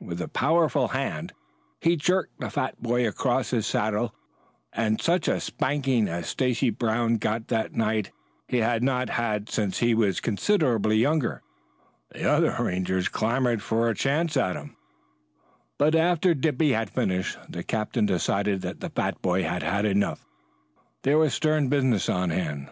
With 0.00 0.22
a 0.22 0.26
powerful 0.28 0.88
hand 0.88 1.34
he 1.82 1.96
jerked 1.96 2.40
the 2.40 2.48
fat 2.48 2.82
boy 2.82 3.06
across 3.06 3.50
his 3.50 3.66
saddle 3.66 4.14
and 4.72 4.98
such 4.98 5.28
a 5.28 5.38
spanking 5.38 6.08
as 6.08 6.28
Stacy 6.28 6.70
Brown 6.70 7.16
got 7.16 7.48
that 7.48 7.74
night 7.74 8.10
he 8.48 8.56
had 8.60 8.82
not 8.82 9.10
had 9.10 9.50
since 9.50 9.80
he 9.80 9.94
was 9.94 10.18
considerably 10.18 10.96
younger. 10.96 11.42
The 12.10 12.24
other 12.24 12.56
Rangers 12.58 13.08
clamored 13.08 13.60
for 13.62 13.90
a 13.90 13.94
chance 13.94 14.34
at 14.34 14.56
him, 14.56 14.76
but 15.76 15.94
after 15.94 16.32
Dippy 16.32 16.72
had 16.72 16.88
finished 16.88 17.36
the 17.46 17.62
captain 17.62 18.06
decided 18.06 18.62
that 18.62 18.80
the 18.80 18.88
fat 18.88 19.20
boy 19.20 19.42
had 19.42 19.62
had 19.62 19.84
enough. 19.84 20.24
There 21.02 21.18
was 21.18 21.34
stern 21.34 21.68
business 21.68 22.08
on 22.08 22.30
hand. 22.30 22.70